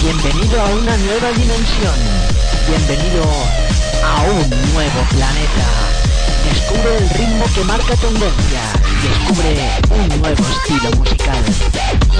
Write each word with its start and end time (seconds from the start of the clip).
Bienvenido 0.00 0.60
a 0.60 0.66
una 0.66 0.96
nueva 0.98 1.32
dimensión. 1.32 1.94
Bienvenido 2.68 3.24
a 4.04 4.22
un 4.22 4.48
nuevo 4.72 5.00
planeta. 5.10 5.66
Descubre 6.48 6.96
el 6.96 7.10
ritmo 7.10 7.44
que 7.52 7.64
marca 7.64 7.96
tendencia. 7.96 8.60
Descubre 9.02 9.68
un 9.90 10.20
nuevo 10.20 10.44
estilo 10.48 10.92
musical. 10.96 11.42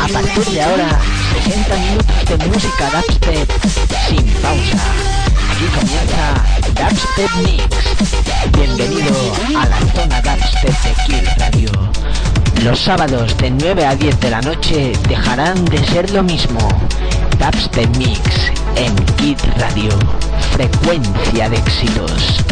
A 0.03 0.09
partir 0.09 0.45
de 0.47 0.63
ahora, 0.63 0.99
60 1.45 1.77
minutos 1.77 2.25
de 2.27 2.37
música 2.49 2.91
dubstep 2.91 3.49
sin 4.09 4.27
pausa. 4.43 4.83
Aquí 5.53 5.67
comienza 5.77 6.43
Dubstep 6.75 7.33
Mix. 7.37 7.63
Bienvenido 8.51 9.15
a 9.61 9.69
la 9.69 9.79
zona 9.93 10.21
Dubstep 10.23 10.75
de 10.83 10.93
Kill 11.07 11.27
Radio. 11.39 11.71
Los 12.63 12.81
sábados 12.81 13.37
de 13.39 13.51
9 13.51 13.87
a 13.87 13.95
10 13.95 14.21
de 14.21 14.31
la 14.31 14.41
noche 14.41 14.93
dejarán 15.09 15.65
de 15.67 15.79
ser 15.87 16.11
lo 16.11 16.23
mismo. 16.23 16.61
Dubstep 17.39 17.97
Mix 17.97 18.21
en 18.77 18.95
Kid 19.17 19.39
Radio. 19.59 19.91
Frecuencia 20.53 21.49
de 21.51 21.57
éxitos. 21.57 22.45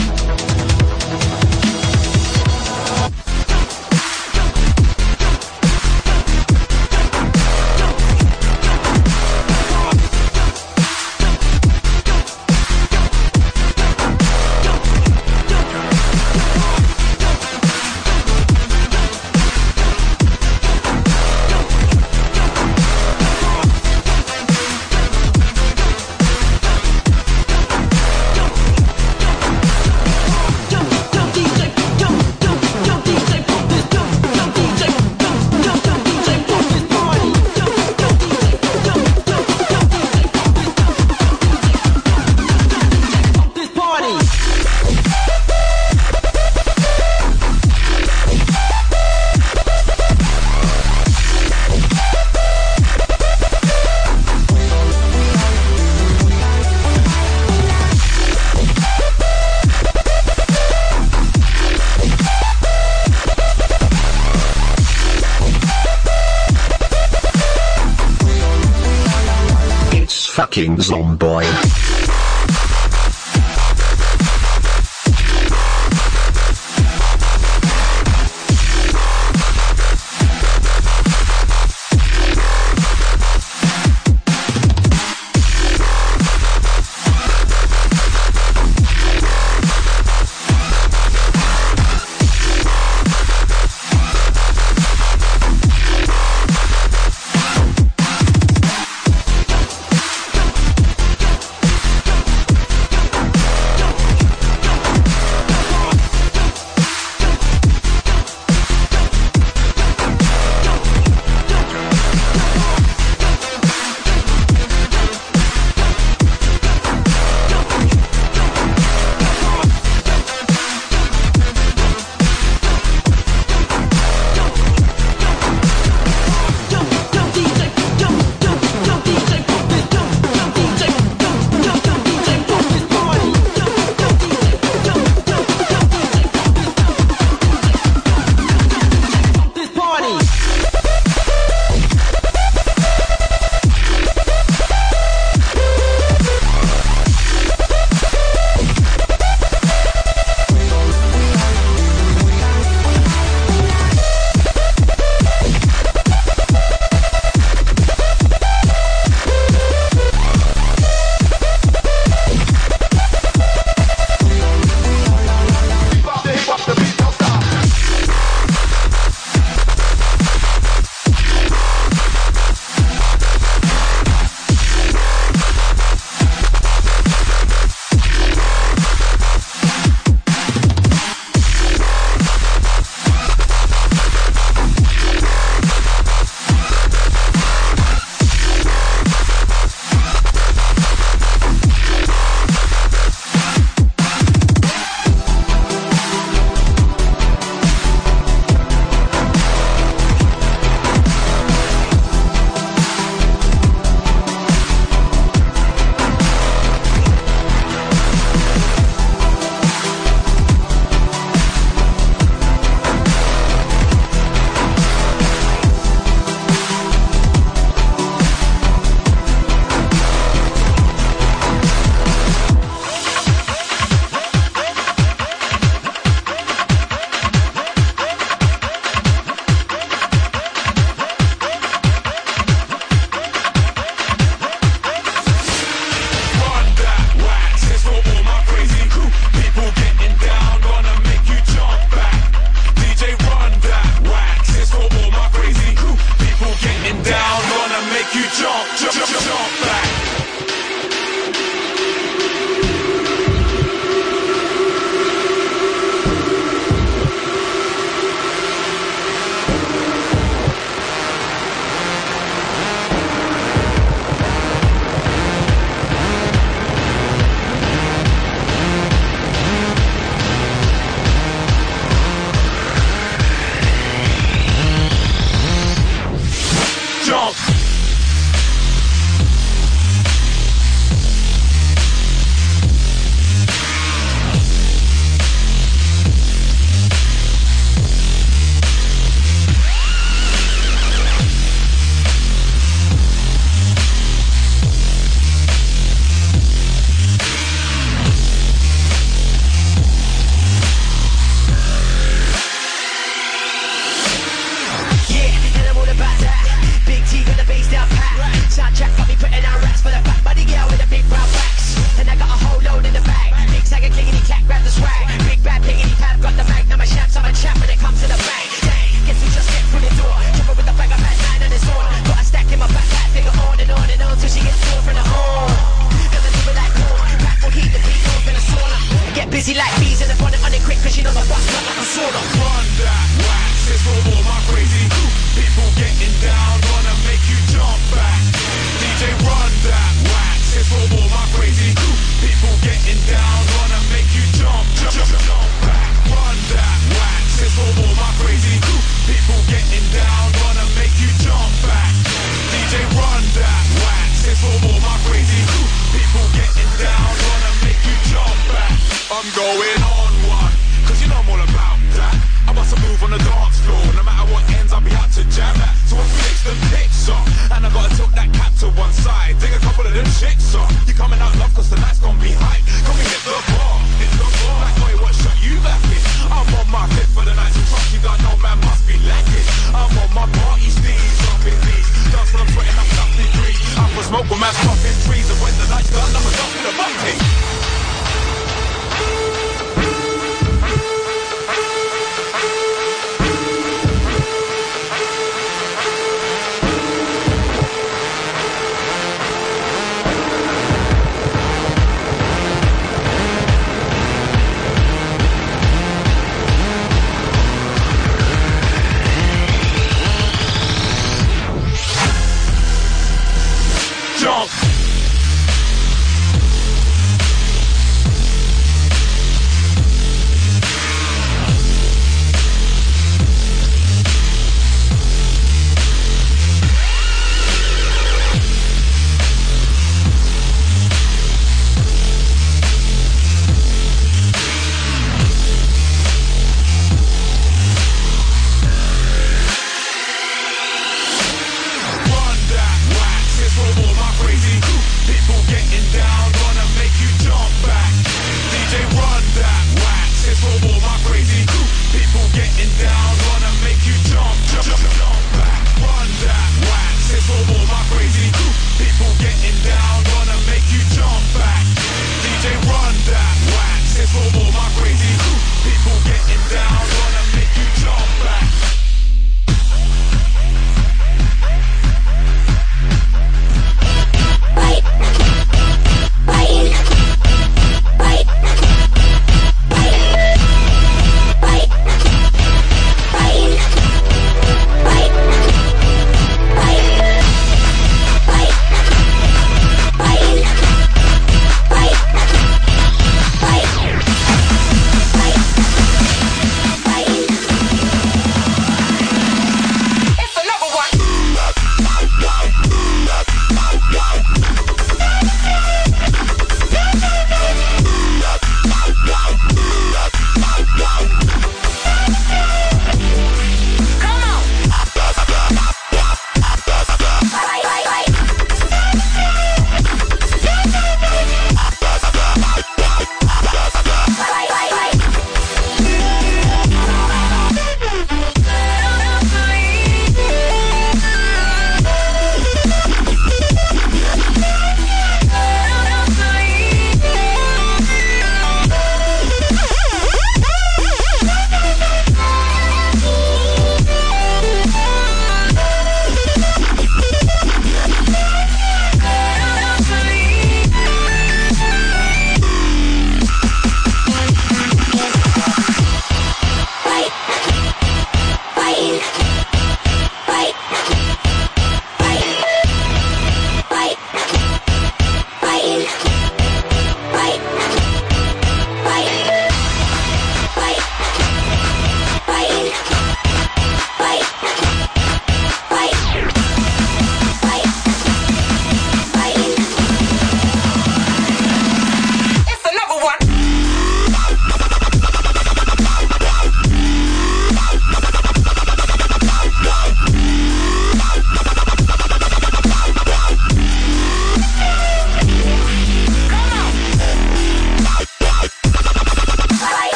langsam 70.91 71.22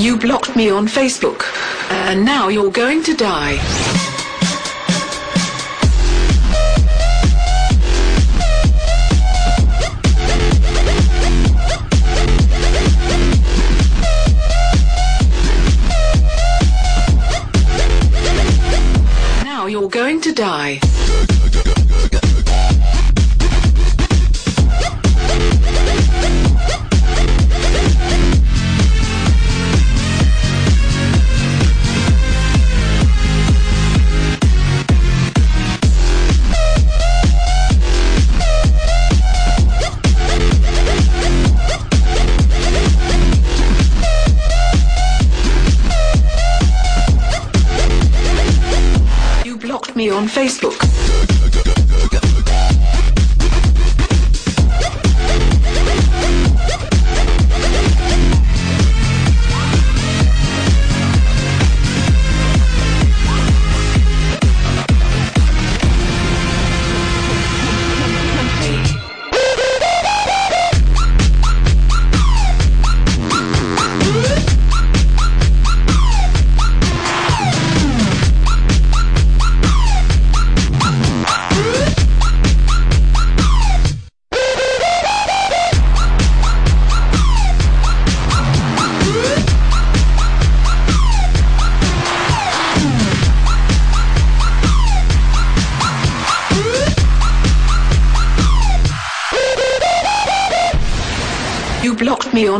You 0.00 0.16
blocked 0.16 0.56
me 0.56 0.70
on 0.70 0.86
Facebook, 0.86 1.42
and 1.90 2.24
now 2.24 2.48
you're 2.48 2.70
going 2.70 3.02
to 3.02 3.14
die. 3.14 3.56
Now 19.44 19.66
you're 19.66 19.90
going 19.90 20.22
to 20.22 20.32
die. 20.32 20.80
Me 50.00 50.08
on 50.08 50.26
Facebook. 50.26 51.09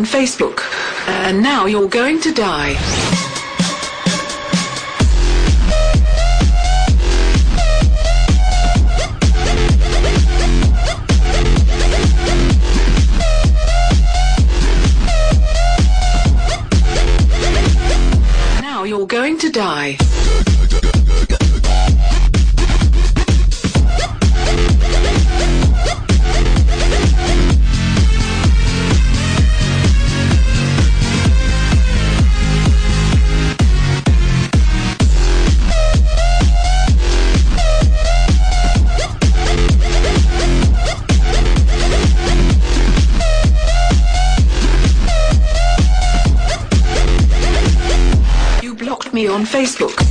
On 0.01 0.07
Facebook, 0.07 0.61
and 1.09 1.43
now 1.43 1.67
you're 1.67 1.89
going 1.89 2.19
to 2.21 2.33
die. 2.33 2.73
Now 18.63 18.85
you're 18.85 19.07
going 19.07 19.37
to 19.39 19.51
die. 19.51 19.99
Facebook. 49.61 50.10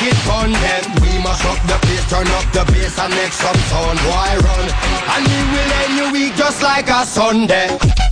make 0.00 0.12
it 0.12 0.16
fun. 0.18 0.52
Then 0.52 0.84
We 1.02 1.18
must 1.22 1.44
rock 1.44 1.60
the 1.66 1.78
place, 1.86 2.08
turn 2.08 2.26
up 2.28 2.46
the 2.52 2.64
bass 2.72 2.98
and 2.98 3.12
make 3.14 3.32
some 3.32 3.56
sound. 3.70 3.98
Why 4.00 4.36
run? 4.36 4.68
And 5.14 5.26
we 5.26 5.40
will 5.52 5.72
end 5.82 5.96
your 5.96 6.12
week 6.12 6.34
just 6.36 6.62
like 6.62 6.88
a 6.88 7.04
Sunday. 7.04 8.11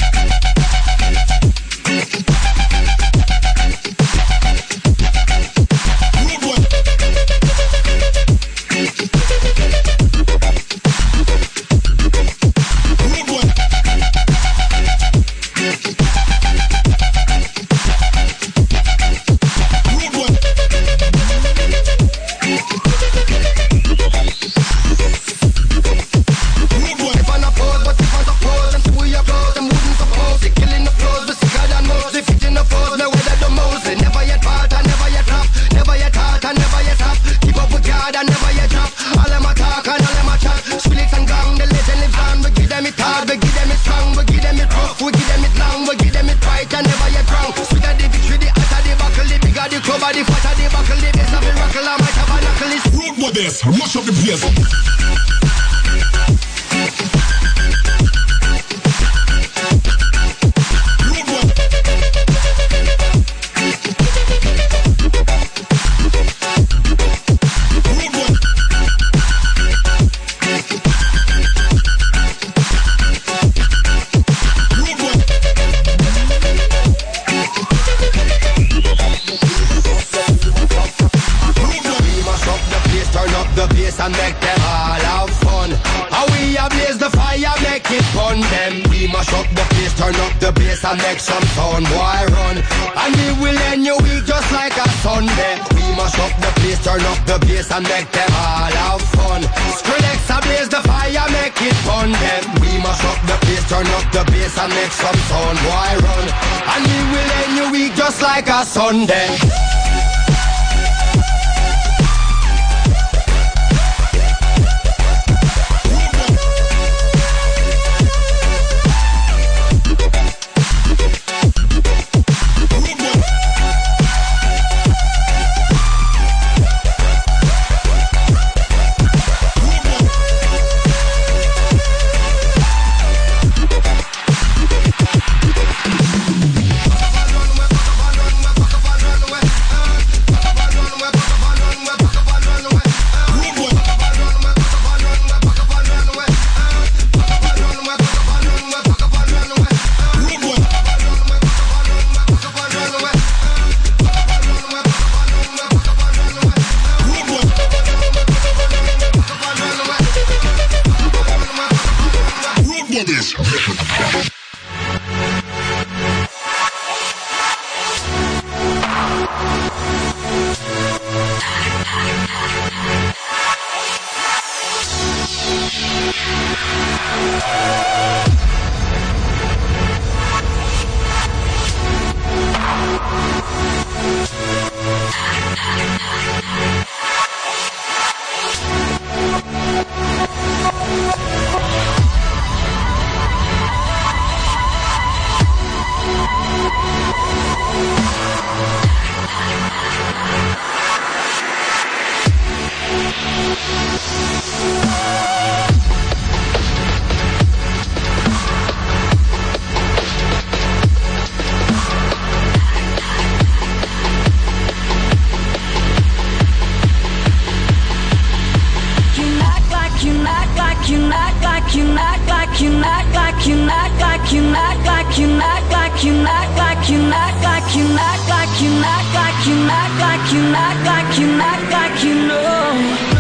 like 229.41 229.49
you, 229.49 229.68
act 229.70 229.99
like 229.99 230.32
you, 230.32 230.55
act 230.55 230.84
like 230.84 231.18
you, 231.18 231.41
act 231.41 231.70
like 231.72 232.05
you 232.05 232.14
know. 232.26 233.19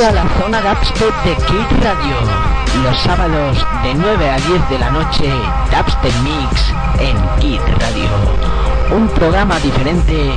A 0.00 0.12
la 0.12 0.24
zona 0.40 0.62
Dubstep 0.62 1.14
de 1.24 1.34
Kid 1.44 1.84
Radio. 1.84 2.16
Los 2.82 2.98
sábados 3.00 3.66
de 3.82 3.94
9 3.94 4.30
a 4.30 4.36
10 4.36 4.70
de 4.70 4.78
la 4.78 4.90
noche, 4.90 5.30
Dubstep 5.70 6.14
Mix 6.22 6.72
en 6.98 7.16
Kid 7.38 7.60
Radio. 7.78 8.08
Un 8.96 9.08
programa 9.08 9.58
diferente, 9.60 10.32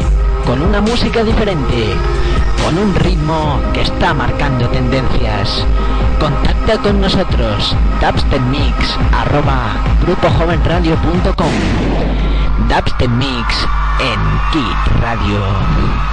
con 0.45 0.61
una 0.61 0.82
música 0.82 1.24
diferente, 1.24 1.95
con 2.61 2.78
un 2.78 2.93
ritmo 2.93 3.57
que 3.74 3.84
está 3.84 4.14
marcando 4.14 4.68
tendencias. 4.68 5.66
Contacta 6.20 6.78
con 6.80 6.99
nosotros, 6.99 7.74
dubstepmix 8.01 8.97
arroba 9.14 9.78
grupojovenradio.com. 10.01 11.53
Dubstep 12.68 13.09
Mix 13.11 13.68
en 13.99 14.20
Kid 14.51 15.01
Radio. 15.01 16.12